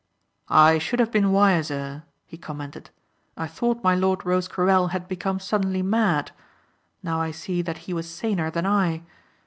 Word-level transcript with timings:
"I 0.49 0.79
should 0.79 0.99
have 0.99 1.11
been 1.11 1.31
wiser," 1.31 2.05
he 2.25 2.35
commented. 2.35 2.89
"I 3.37 3.45
thought 3.45 3.83
my 3.83 3.93
lord 3.93 4.25
Rosecarrel 4.25 4.87
had 4.87 5.07
become 5.07 5.39
suddenly 5.39 5.83
mad. 5.83 6.31
Now 7.03 7.21
I 7.21 7.29
see 7.29 7.61
that 7.61 7.77
he 7.85 7.93
was 7.93 8.09
saner 8.09 8.49
than 8.49 8.65
I. 8.65 9.03